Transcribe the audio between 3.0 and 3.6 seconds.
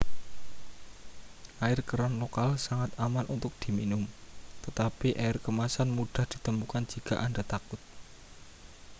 aman untuk